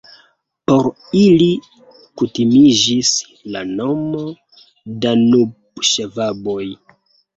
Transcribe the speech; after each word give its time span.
Por 0.69 0.87
ili 1.17 1.49
kutimiĝis 2.21 3.11
la 3.57 3.63
nomo 3.75 4.25
"Danubŝvaboj". 5.05 6.63